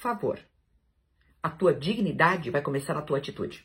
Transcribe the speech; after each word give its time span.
favor. 0.00 0.38
A 1.42 1.50
tua 1.50 1.74
dignidade 1.74 2.50
vai 2.50 2.62
começar 2.62 2.94
na 2.94 3.02
tua 3.02 3.18
atitude. 3.18 3.62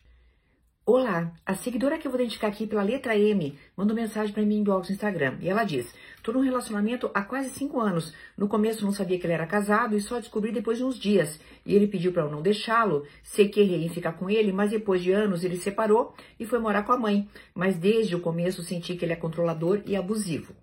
Olá, 0.86 1.34
a 1.46 1.55
seguidora 1.55 1.97
que 1.97 2.05
eu 2.05 2.12
vou 2.12 2.20
identificar 2.20 2.50
aqui 2.50 2.68
pela 2.68 2.84
letra 2.84 3.18
M 3.18 3.58
mandou 3.76 3.96
mensagem 3.96 4.34
para 4.34 4.44
mim 4.44 4.58
em 4.58 4.60
inbox 4.60 4.90
no 4.90 4.96
Instagram. 4.96 5.38
E 5.40 5.48
ela 5.48 5.63
diz: 5.63 5.96
Tô 6.21 6.34
num 6.34 6.42
relacionamento 6.42 7.10
há 7.13 7.21
quase 7.21 7.50
cinco 7.52 7.79
anos. 7.79 8.13
No 8.38 8.50
começo 8.50 8.84
não 8.84 8.92
sabia 8.92 9.18
que 9.18 9.26
ele 9.26 9.34
era 9.34 9.48
casado 9.48 9.96
e 9.96 10.02
só 10.02 10.20
descobri 10.20 10.52
depois 10.52 10.77
de 10.77 10.84
uns 10.84 11.00
dias. 11.00 11.39
E 11.66 11.73
ele 11.73 11.88
pediu 11.88 12.11
para 12.11 12.23
eu 12.23 12.29
não 12.29 12.41
deixá-lo. 12.41 13.07
Sei 13.23 13.47
que 13.47 13.61
errei 13.61 13.86
em 13.86 13.89
ficar 13.89 14.11
com 14.11 14.29
ele, 14.29 14.52
mas 14.52 14.71
depois 14.71 15.02
de 15.02 15.13
anos 15.13 15.45
ele 15.45 15.55
separou 15.55 16.13
e 16.38 16.45
foi 16.45 16.59
morar 16.59 16.83
com 16.83 16.91
a 16.91 16.99
mãe. 16.99 17.29
Mas 17.54 17.77
desde 17.77 18.13
o 18.13 18.20
começo 18.20 18.61
senti 18.61 18.95
que 18.95 19.05
ele 19.05 19.13
é 19.13 19.15
controlador 19.15 19.81
e 19.86 19.95
abusivo 19.95 20.54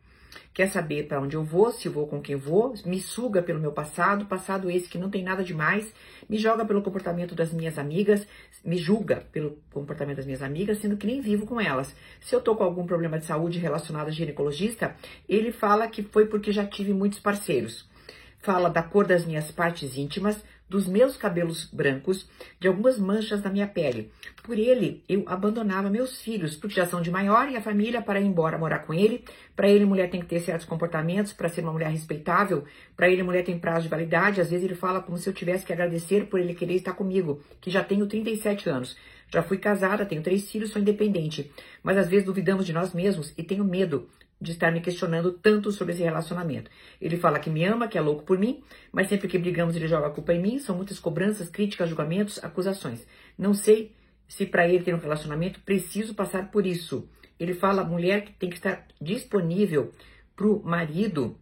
quer 0.53 0.69
saber 0.69 1.07
para 1.07 1.21
onde 1.21 1.37
eu 1.37 1.43
vou, 1.43 1.71
se 1.73 1.89
vou 1.89 2.07
com 2.07 2.21
quem 2.21 2.37
vou, 2.37 2.75
me 2.85 3.01
suga 3.01 3.43
pelo 3.43 3.61
meu 3.61 3.73
passado, 3.73 4.27
passado 4.27 4.71
esse 4.71 4.89
que 4.89 4.99
não 4.99 5.11
tem 5.11 5.23
nada 5.23 5.43
demais, 5.43 5.93
me 6.29 6.39
joga 6.39 6.64
pelo 6.64 6.82
comportamento 6.82 7.35
das 7.35 7.53
minhas 7.53 7.79
amigas, 7.79 8.27
me 8.64 8.77
julga 8.77 9.27
pelo 9.32 9.58
comportamento 9.72 10.17
das 10.17 10.27
minhas 10.27 10.43
amigas, 10.43 10.79
sendo 10.79 10.96
que 10.96 11.07
nem 11.07 11.21
vivo 11.21 11.46
com 11.46 11.61
elas. 11.61 11.95
Se 12.21 12.35
eu 12.35 12.41
tô 12.41 12.55
com 12.55 12.64
algum 12.64 12.86
problema 12.86 13.18
de 13.18 13.27
saúde 13.27 13.58
relacionado 13.58 14.08
a 14.08 14.13
ginecologista, 14.13 14.95
ele 15.29 15.53
fala 15.53 15.89
que 15.89 16.03
foi 16.03 16.27
porque 16.27 16.53
já 16.53 16.67
tive 16.67 16.93
muitos 16.93 17.19
parceiros. 17.19 17.91
Fala 18.39 18.69
da 18.69 18.83
cor 18.83 19.07
das 19.07 19.25
minhas 19.25 19.50
partes 19.50 19.96
íntimas, 19.96 20.43
dos 20.72 20.89
meus 20.89 21.18
cabelos 21.18 21.68
brancos, 21.71 22.26
de 22.58 22.67
algumas 22.67 22.99
manchas 22.99 23.43
na 23.43 23.50
minha 23.50 23.67
pele. 23.67 24.11
Por 24.43 24.58
ele, 24.58 25.04
eu 25.07 25.22
abandonava 25.26 25.90
meus 25.90 26.21
filhos, 26.22 26.57
porque 26.57 26.75
já 26.75 26.86
são 26.86 27.03
de 27.03 27.11
maior 27.11 27.50
e 27.50 27.57
a 27.57 27.61
família 27.61 28.00
para 28.00 28.18
ir 28.18 28.25
embora 28.25 28.57
morar 28.57 28.80
com 28.80 28.94
ele. 28.94 29.22
Para 29.54 29.68
ele, 29.68 29.85
mulher 29.85 30.08
tem 30.08 30.21
que 30.21 30.27
ter 30.27 30.40
certos 30.40 30.66
comportamentos 30.66 31.35
para 31.35 31.50
ser 31.50 31.61
uma 31.61 31.72
mulher 31.72 31.90
respeitável. 31.90 32.64
Para 32.97 33.08
ele, 33.08 33.22
mulher 33.22 33.44
tem 33.44 33.58
prazo 33.58 33.83
de 33.83 33.89
validade. 33.89 34.41
Às 34.41 34.50
vezes 34.50 34.64
ele 34.64 34.75
fala 34.75 35.03
como 35.03 35.19
se 35.19 35.28
eu 35.28 35.34
tivesse 35.34 35.66
que 35.66 35.75
agradecer 35.75 36.27
por 36.27 36.41
ele 36.41 36.55
querer 36.55 36.75
estar 36.75 36.94
comigo, 36.94 37.42
que 37.61 37.70
já 37.70 37.84
tenho 37.84 38.06
37 38.06 38.70
anos. 38.70 38.97
Já 39.33 39.42
fui 39.42 39.56
casada, 39.56 40.05
tenho 40.05 40.22
três 40.22 40.50
filhos, 40.50 40.70
sou 40.70 40.83
independente. 40.83 41.50
Mas 41.83 41.97
às 41.97 42.08
vezes 42.08 42.27
duvidamos 42.27 42.66
de 42.66 42.72
nós 42.72 42.92
mesmos 42.92 43.33
e 43.36 43.42
tenho 43.42 43.64
medo 43.64 44.08
de 44.38 44.50
estar 44.50 44.70
me 44.70 44.80
questionando 44.80 45.33
tanto 45.33 45.72
sobre 45.72 45.94
esse 45.94 46.02
relacionamento. 46.02 46.70
Ele 47.00 47.16
fala 47.16 47.38
que 47.38 47.48
me 47.48 47.64
ama, 47.64 47.88
que 47.88 47.97
é 47.97 48.00
louco 48.00 48.25
por 48.25 48.38
mim, 48.38 48.62
mas 48.92 49.08
sempre 49.08 49.28
que 49.28 49.38
brigamos 49.38 49.75
ele 49.75 49.88
joga 49.88 50.08
a 50.08 50.10
culpa 50.10 50.34
em 50.34 50.42
mim. 50.42 50.58
São 50.58 50.77
muitas 50.77 50.98
cobranças, 50.98 51.48
críticas, 51.48 51.88
julgamentos, 51.88 52.42
acusações. 52.44 53.06
Não 53.38 53.55
sei 53.55 53.94
se 54.28 54.44
para 54.44 54.69
ele 54.69 54.83
ter 54.84 54.94
um 54.94 54.98
relacionamento 54.98 55.60
preciso 55.60 56.14
passar 56.14 56.50
por 56.50 56.66
isso. 56.66 57.08
Ele 57.38 57.55
fala 57.55 57.84
mulher 57.84 58.25
que 58.25 58.33
tem 58.33 58.50
que 58.50 58.56
estar 58.56 58.86
disponível 59.00 59.92
para 60.36 60.47
o 60.47 60.62
marido 60.62 61.38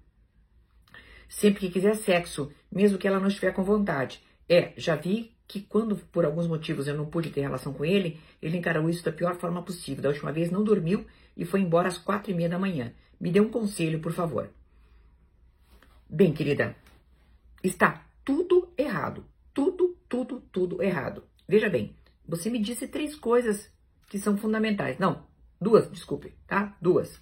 sempre 1.29 1.61
que 1.61 1.71
quiser 1.71 1.97
sexo, 1.97 2.53
mesmo 2.71 2.99
que 2.99 3.09
ela 3.09 3.21
não 3.21 3.29
estiver 3.29 3.53
com 3.53 3.63
vontade. 3.63 4.21
É, 4.49 4.73
já 4.77 4.97
vi 4.97 5.33
que 5.51 5.61
quando 5.63 5.97
por 5.97 6.25
alguns 6.25 6.47
motivos 6.47 6.87
eu 6.87 6.97
não 6.97 7.07
pude 7.07 7.31
ter 7.31 7.41
relação 7.41 7.73
com 7.73 7.85
ele, 7.85 8.21
ele 8.41 8.57
encarou 8.57 8.89
isso 8.89 9.05
da 9.05 9.11
pior 9.11 9.35
forma 9.35 9.61
possível. 9.61 10.01
Da 10.01 10.09
última 10.09 10.31
vez 10.31 10.49
não 10.49 10.63
dormiu 10.63 11.05
e 11.37 11.45
foi 11.45 11.61
embora 11.61 11.89
às 11.89 11.99
quatro 11.99 12.31
e 12.31 12.35
meia 12.35 12.49
da 12.49 12.57
manhã. 12.57 12.93
Me 13.21 13.33
dê 13.33 13.41
um 13.41 13.51
conselho, 13.51 13.99
por 13.99 14.13
favor. 14.13 14.49
Bem, 16.09 16.33
querida, 16.33 16.77
está 17.65 18.07
tudo 18.25 18.73
errado. 18.79 19.25
Tudo, 19.53 19.99
tudo, 20.09 20.41
tudo 20.53 20.81
errado. 20.81 21.25
Veja 21.49 21.69
bem, 21.69 21.97
você 22.25 22.49
me 22.49 22.61
disse 22.61 22.87
três 22.87 23.17
coisas 23.17 23.69
que 24.09 24.21
são 24.21 24.39
fundamentais. 24.39 25.01
Não, 25.01 25.27
duas, 25.61 25.91
desculpe, 25.91 26.33
tá? 26.47 26.77
Duas, 26.81 27.21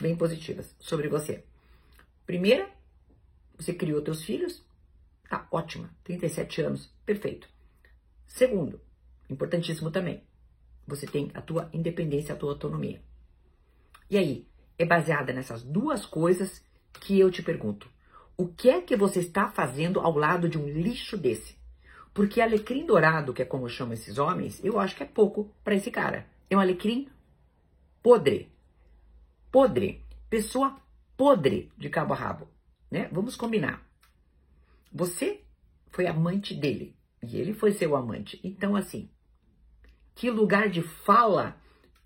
bem 0.00 0.16
positivas 0.16 0.74
sobre 0.80 1.08
você. 1.08 1.44
Primeira, 2.24 2.70
você 3.54 3.74
criou 3.74 4.00
teus 4.00 4.24
filhos, 4.24 4.64
tá 5.28 5.46
ótima, 5.50 5.90
37 6.04 6.62
anos, 6.62 6.90
perfeito. 7.04 7.54
Segundo, 8.26 8.80
importantíssimo 9.30 9.90
também, 9.90 10.22
você 10.86 11.06
tem 11.06 11.30
a 11.34 11.40
tua 11.40 11.68
independência, 11.72 12.34
a 12.34 12.38
tua 12.38 12.52
autonomia. 12.52 13.02
E 14.08 14.16
aí, 14.16 14.46
é 14.78 14.84
baseada 14.84 15.32
nessas 15.32 15.62
duas 15.62 16.04
coisas 16.04 16.64
que 17.00 17.18
eu 17.18 17.30
te 17.30 17.42
pergunto: 17.42 17.88
o 18.36 18.46
que 18.46 18.68
é 18.68 18.80
que 18.80 18.96
você 18.96 19.20
está 19.20 19.48
fazendo 19.48 20.00
ao 20.00 20.16
lado 20.16 20.48
de 20.48 20.58
um 20.58 20.68
lixo 20.68 21.16
desse? 21.16 21.56
Porque 22.12 22.40
alecrim 22.40 22.86
dourado, 22.86 23.34
que 23.34 23.42
é 23.42 23.44
como 23.44 23.68
chamam 23.68 23.94
esses 23.94 24.16
homens, 24.16 24.64
eu 24.64 24.78
acho 24.78 24.96
que 24.96 25.02
é 25.02 25.06
pouco 25.06 25.52
para 25.62 25.74
esse 25.74 25.90
cara. 25.90 26.26
É 26.48 26.56
um 26.56 26.60
alecrim 26.60 27.08
podre. 28.02 28.50
Podre. 29.50 30.02
Pessoa 30.30 30.80
podre 31.16 31.70
de 31.76 31.90
cabo 31.90 32.14
a 32.14 32.16
rabo. 32.16 32.48
Né? 32.90 33.08
Vamos 33.12 33.36
combinar. 33.36 33.86
Você 34.92 35.42
foi 35.88 36.06
amante 36.06 36.54
dele 36.54 36.95
e 37.22 37.36
ele 37.38 37.52
foi 37.52 37.72
seu 37.72 37.96
amante. 37.96 38.40
Então, 38.42 38.76
assim, 38.76 39.08
que 40.14 40.30
lugar 40.30 40.68
de 40.68 40.82
fala 40.82 41.56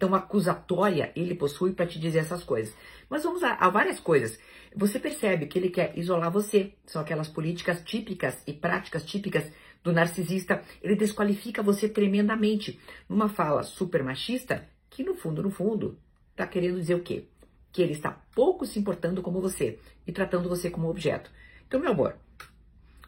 tão 0.00 0.14
acusatória 0.14 1.12
ele 1.14 1.34
possui 1.34 1.72
para 1.72 1.86
te 1.86 1.98
dizer 1.98 2.20
essas 2.20 2.42
coisas. 2.42 2.74
Mas 3.08 3.22
vamos 3.22 3.42
a, 3.42 3.52
a, 3.54 3.68
várias 3.68 4.00
coisas. 4.00 4.38
Você 4.74 4.98
percebe 4.98 5.46
que 5.46 5.58
ele 5.58 5.68
quer 5.68 5.96
isolar 5.96 6.30
você. 6.30 6.74
São 6.86 7.02
aquelas 7.02 7.28
políticas 7.28 7.82
típicas 7.82 8.42
e 8.46 8.52
práticas 8.52 9.04
típicas 9.04 9.44
do 9.84 9.92
narcisista. 9.92 10.62
Ele 10.82 10.96
desqualifica 10.96 11.62
você 11.62 11.88
tremendamente. 11.88 12.80
Numa 13.08 13.28
fala 13.28 13.62
super 13.62 14.02
machista, 14.02 14.66
que 14.88 15.04
no 15.04 15.14
fundo, 15.14 15.42
no 15.42 15.50
fundo, 15.50 15.98
está 16.30 16.46
querendo 16.46 16.80
dizer 16.80 16.94
o 16.94 17.02
quê? 17.02 17.26
Que 17.70 17.82
ele 17.82 17.92
está 17.92 18.10
pouco 18.34 18.64
se 18.64 18.78
importando 18.78 19.20
como 19.20 19.40
você 19.40 19.78
e 20.06 20.12
tratando 20.12 20.48
você 20.48 20.70
como 20.70 20.88
objeto. 20.88 21.30
Então, 21.68 21.78
meu 21.78 21.90
amor, 21.90 22.16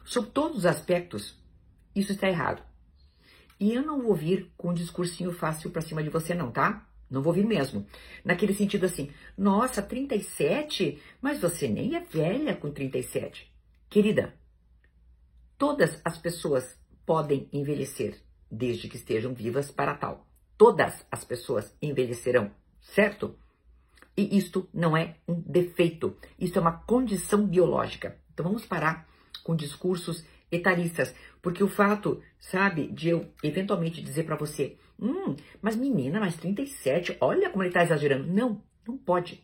sob 0.05 0.29
todos 0.29 0.59
os 0.59 0.65
aspectos, 0.65 1.37
isso 1.95 2.11
está 2.11 2.27
errado. 2.27 2.63
E 3.59 3.73
eu 3.73 3.81
não 3.81 4.01
vou 4.01 4.15
vir 4.15 4.51
com 4.57 4.69
um 4.69 4.73
discursinho 4.73 5.31
fácil 5.31 5.69
para 5.71 5.81
cima 5.81 6.03
de 6.03 6.09
você, 6.09 6.33
não, 6.33 6.51
tá? 6.51 6.87
Não 7.09 7.21
vou 7.21 7.31
vir 7.31 7.45
mesmo. 7.45 7.85
Naquele 8.25 8.53
sentido 8.53 8.85
assim, 8.85 9.11
nossa, 9.37 9.81
37? 9.81 10.99
Mas 11.21 11.39
você 11.39 11.67
nem 11.67 11.95
é 11.95 11.99
velha 11.99 12.55
com 12.55 12.71
37. 12.71 13.51
Querida, 13.89 14.33
todas 15.57 16.01
as 16.03 16.17
pessoas 16.17 16.77
podem 17.05 17.47
envelhecer, 17.53 18.19
desde 18.49 18.87
que 18.87 18.95
estejam 18.95 19.33
vivas 19.33 19.69
para 19.69 19.93
tal. 19.93 20.27
Todas 20.57 21.05
as 21.11 21.23
pessoas 21.23 21.75
envelhecerão, 21.81 22.51
certo? 22.81 23.37
E 24.17 24.37
isto 24.37 24.67
não 24.73 24.95
é 24.95 25.15
um 25.27 25.39
defeito, 25.39 26.17
isso 26.39 26.57
é 26.57 26.61
uma 26.61 26.79
condição 26.79 27.45
biológica. 27.45 28.17
Então 28.33 28.45
vamos 28.45 28.65
parar 28.65 29.07
com 29.43 29.55
discursos 29.55 30.23
etaristas, 30.53 31.13
porque 31.41 31.63
o 31.63 31.67
fato, 31.67 32.21
sabe, 32.39 32.87
de 32.87 33.09
eu 33.09 33.27
eventualmente 33.43 34.01
dizer 34.01 34.23
para 34.23 34.35
você, 34.35 34.77
hum, 34.99 35.35
mas 35.61 35.75
menina, 35.75 36.19
mas 36.19 36.35
37, 36.37 37.17
olha 37.19 37.49
como 37.49 37.63
ele 37.63 37.73
tá 37.73 37.83
exagerando. 37.83 38.31
Não, 38.31 38.61
não 38.87 38.97
pode. 38.97 39.43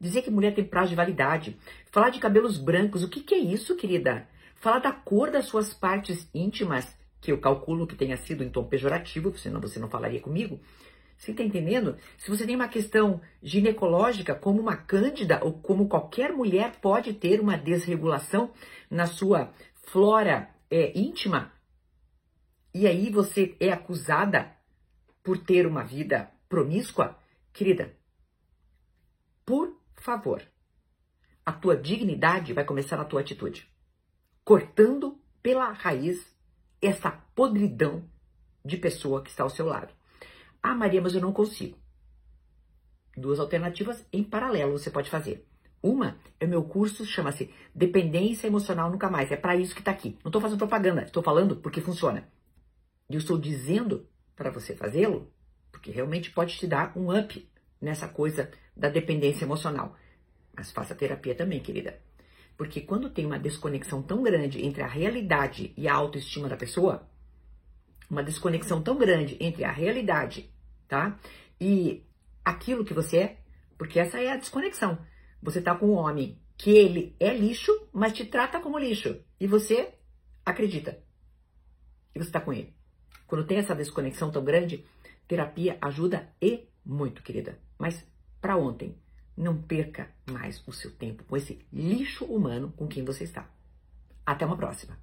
Dizer 0.00 0.22
que 0.22 0.30
mulher 0.30 0.54
tem 0.54 0.64
prazo 0.64 0.90
de 0.90 0.96
validade, 0.96 1.56
falar 1.90 2.10
de 2.10 2.18
cabelos 2.18 2.58
brancos, 2.58 3.02
o 3.02 3.08
que, 3.08 3.20
que 3.20 3.34
é 3.34 3.38
isso, 3.38 3.76
querida? 3.76 4.28
Falar 4.56 4.80
da 4.80 4.92
cor 4.92 5.30
das 5.30 5.46
suas 5.46 5.72
partes 5.72 6.28
íntimas, 6.34 6.96
que 7.20 7.32
eu 7.32 7.38
calculo 7.38 7.86
que 7.86 7.96
tenha 7.96 8.16
sido 8.16 8.44
em 8.44 8.50
tom 8.50 8.64
pejorativo, 8.64 9.36
senão 9.38 9.60
você 9.60 9.78
não 9.78 9.88
falaria 9.88 10.20
comigo. 10.20 10.60
Você 11.16 11.30
está 11.30 11.42
entendendo? 11.42 11.96
Se 12.18 12.28
você 12.28 12.44
tem 12.44 12.54
uma 12.54 12.68
questão 12.68 13.20
ginecológica, 13.42 14.34
como 14.34 14.60
uma 14.60 14.76
cândida, 14.76 15.40
ou 15.42 15.52
como 15.52 15.88
qualquer 15.88 16.32
mulher 16.32 16.72
pode 16.80 17.14
ter 17.14 17.40
uma 17.40 17.56
desregulação 17.56 18.50
na 18.90 19.06
sua 19.06 19.50
flora 19.86 20.54
é, 20.68 20.98
íntima, 20.98 21.52
e 22.74 22.86
aí 22.86 23.08
você 23.08 23.56
é 23.58 23.70
acusada 23.70 24.54
por 25.22 25.38
ter 25.38 25.66
uma 25.66 25.82
vida 25.82 26.30
promíscua, 26.48 27.18
querida, 27.52 27.96
por 29.44 29.80
favor, 29.94 30.42
a 31.44 31.52
tua 31.52 31.76
dignidade 31.76 32.52
vai 32.52 32.64
começar 32.64 32.96
na 32.96 33.04
tua 33.04 33.20
atitude, 33.20 33.72
cortando 34.44 35.18
pela 35.40 35.70
raiz 35.72 36.36
essa 36.82 37.10
podridão 37.10 38.04
de 38.64 38.76
pessoa 38.76 39.22
que 39.22 39.30
está 39.30 39.44
ao 39.44 39.50
seu 39.50 39.66
lado. 39.66 39.94
Ah, 40.60 40.74
Maria, 40.74 41.00
mas 41.00 41.14
eu 41.14 41.20
não 41.20 41.32
consigo. 41.32 41.78
Duas 43.16 43.38
alternativas 43.38 44.04
em 44.12 44.24
paralelo 44.24 44.72
você 44.72 44.90
pode 44.90 45.08
fazer. 45.08 45.46
Uma 45.82 46.16
é 46.40 46.44
o 46.44 46.48
meu 46.48 46.64
curso, 46.64 47.04
chama-se 47.04 47.50
Dependência 47.74 48.46
Emocional 48.46 48.90
Nunca 48.90 49.10
Mais. 49.10 49.30
É 49.30 49.36
para 49.36 49.56
isso 49.56 49.74
que 49.74 49.80
está 49.80 49.90
aqui. 49.90 50.18
Não 50.24 50.28
estou 50.28 50.40
fazendo 50.40 50.58
propaganda, 50.58 51.02
estou 51.02 51.22
falando 51.22 51.56
porque 51.56 51.80
funciona. 51.80 52.28
E 53.08 53.14
eu 53.14 53.18
estou 53.18 53.38
dizendo 53.38 54.06
para 54.34 54.50
você 54.50 54.74
fazê-lo, 54.74 55.32
porque 55.70 55.90
realmente 55.90 56.30
pode 56.30 56.56
te 56.56 56.66
dar 56.66 56.92
um 56.96 57.16
up 57.16 57.48
nessa 57.80 58.08
coisa 58.08 58.50
da 58.76 58.88
dependência 58.88 59.44
emocional. 59.44 59.96
Mas 60.54 60.72
faça 60.72 60.94
terapia 60.94 61.34
também, 61.34 61.60
querida. 61.60 62.00
Porque 62.56 62.80
quando 62.80 63.10
tem 63.10 63.26
uma 63.26 63.38
desconexão 63.38 64.02
tão 64.02 64.22
grande 64.22 64.64
entre 64.64 64.82
a 64.82 64.86
realidade 64.86 65.72
e 65.76 65.86
a 65.86 65.94
autoestima 65.94 66.48
da 66.48 66.56
pessoa, 66.56 67.06
uma 68.10 68.22
desconexão 68.22 68.82
tão 68.82 68.96
grande 68.96 69.36
entre 69.38 69.62
a 69.62 69.70
realidade, 69.70 70.50
tá? 70.88 71.18
E 71.60 72.02
aquilo 72.44 72.84
que 72.84 72.94
você 72.94 73.18
é, 73.18 73.36
porque 73.76 74.00
essa 74.00 74.18
é 74.18 74.30
a 74.30 74.36
desconexão. 74.36 74.98
Você 75.42 75.60
tá 75.60 75.74
com 75.74 75.86
um 75.86 75.94
homem 75.94 76.38
que 76.56 76.70
ele 76.70 77.14
é 77.20 77.32
lixo, 77.34 77.72
mas 77.92 78.12
te 78.12 78.24
trata 78.24 78.60
como 78.60 78.78
lixo. 78.78 79.20
E 79.38 79.46
você 79.46 79.92
acredita. 80.44 80.98
e 82.14 82.18
você 82.18 82.28
está 82.28 82.40
com 82.40 82.52
ele. 82.52 82.74
Quando 83.26 83.46
tem 83.46 83.58
essa 83.58 83.74
desconexão 83.74 84.30
tão 84.30 84.42
grande, 84.42 84.84
terapia 85.28 85.76
ajuda 85.80 86.32
e 86.40 86.66
muito, 86.84 87.22
querida. 87.22 87.58
Mas 87.78 88.06
para 88.40 88.56
ontem, 88.56 88.96
não 89.36 89.60
perca 89.60 90.10
mais 90.30 90.62
o 90.66 90.72
seu 90.72 90.90
tempo 90.90 91.24
com 91.24 91.36
esse 91.36 91.66
lixo 91.72 92.24
humano 92.24 92.72
com 92.76 92.86
quem 92.86 93.04
você 93.04 93.24
está. 93.24 93.50
Até 94.24 94.46
uma 94.46 94.56
próxima. 94.56 94.98